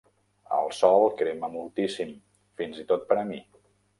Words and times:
El 0.59 0.71
sol 0.77 1.05
crema 1.19 1.51
moltíssim, 1.57 2.15
fins 2.61 2.83
i 2.85 2.89
tot 2.93 3.07
per 3.13 3.21
a 3.25 3.29
mi. 3.33 3.41